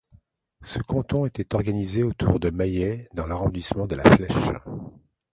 [0.63, 4.51] Ce canton était organisé autour de Mayet dans l'arrondissement de la Flèche.